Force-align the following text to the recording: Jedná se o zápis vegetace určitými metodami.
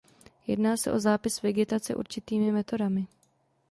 Jedná 0.47 0.77
se 0.77 0.91
o 0.91 0.99
zápis 0.99 1.41
vegetace 1.41 1.95
určitými 1.95 2.51
metodami. 2.51 3.07